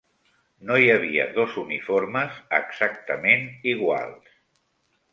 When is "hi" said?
0.83-0.89